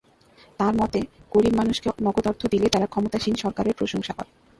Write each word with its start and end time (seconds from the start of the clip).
তাঁর 0.59 0.73
মতে, 0.75 0.99
গরিব 1.31 1.53
মানুষকে 1.55 1.87
নগদ 2.05 2.25
অর্থ 2.27 2.41
দিলে 2.53 2.67
তারা 2.69 2.87
ক্ষমতাসীন 2.87 3.35
সরকারের 3.43 3.77
প্রশংসা 3.79 4.13
করে। 4.17 4.29